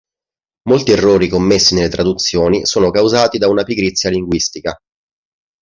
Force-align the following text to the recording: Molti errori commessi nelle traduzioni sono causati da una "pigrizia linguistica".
Molti 0.67 0.93
errori 0.93 1.27
commessi 1.27 1.75
nelle 1.75 1.87
traduzioni 1.89 2.65
sono 2.65 2.89
causati 2.89 3.37
da 3.37 3.47
una 3.47 3.61
"pigrizia 3.61 4.09
linguistica". 4.09 4.75